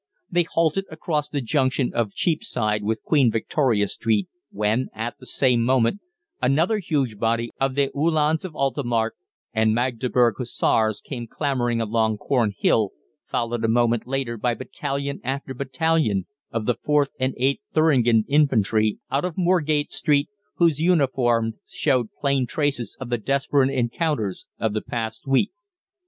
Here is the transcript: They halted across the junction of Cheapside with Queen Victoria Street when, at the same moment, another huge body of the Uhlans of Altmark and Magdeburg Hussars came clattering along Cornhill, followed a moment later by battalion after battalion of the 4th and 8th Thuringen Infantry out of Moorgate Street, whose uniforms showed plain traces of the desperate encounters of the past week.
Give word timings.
They 0.31 0.47
halted 0.51 0.85
across 0.89 1.29
the 1.29 1.41
junction 1.41 1.91
of 1.93 2.15
Cheapside 2.15 2.81
with 2.81 3.03
Queen 3.03 3.31
Victoria 3.31 3.87
Street 3.87 4.27
when, 4.49 4.87
at 4.95 5.19
the 5.19 5.27
same 5.27 5.61
moment, 5.63 5.99
another 6.41 6.79
huge 6.79 7.19
body 7.19 7.51
of 7.59 7.75
the 7.75 7.91
Uhlans 7.95 8.43
of 8.43 8.55
Altmark 8.55 9.11
and 9.53 9.75
Magdeburg 9.75 10.33
Hussars 10.39 11.01
came 11.01 11.27
clattering 11.27 11.79
along 11.81 12.17
Cornhill, 12.17 12.93
followed 13.29 13.63
a 13.63 13.67
moment 13.67 14.07
later 14.07 14.37
by 14.37 14.55
battalion 14.55 15.21
after 15.23 15.53
battalion 15.53 16.25
of 16.49 16.65
the 16.65 16.73
4th 16.73 17.09
and 17.19 17.35
8th 17.35 17.59
Thuringen 17.75 18.23
Infantry 18.27 18.97
out 19.11 19.23
of 19.23 19.37
Moorgate 19.37 19.91
Street, 19.91 20.29
whose 20.55 20.79
uniforms 20.81 21.53
showed 21.67 22.09
plain 22.19 22.47
traces 22.47 22.97
of 22.99 23.11
the 23.11 23.19
desperate 23.19 23.69
encounters 23.69 24.47
of 24.59 24.73
the 24.73 24.81
past 24.81 25.27
week. 25.27 25.51